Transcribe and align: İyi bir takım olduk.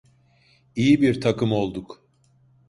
İyi 0.75 1.01
bir 1.01 1.21
takım 1.21 1.51
olduk. 1.51 2.05